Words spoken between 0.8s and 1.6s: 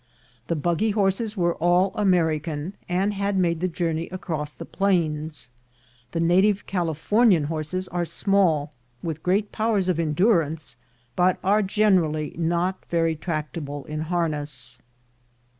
horses were